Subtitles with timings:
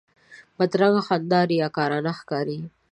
[0.57, 2.59] بدرنګه خندا ریاکارانه ښکاري